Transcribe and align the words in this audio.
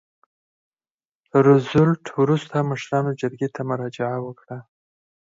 روزولټ 1.45 2.03
وروسته 2.21 2.55
مشرانو 2.69 3.11
جرګې 3.21 3.49
ته 3.55 3.61
مراجعه 3.69 4.19
وکړه. 4.23 4.57